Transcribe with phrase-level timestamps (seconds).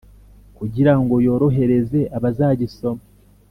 [0.57, 3.03] Kugira ngo yorohereze abazagisoma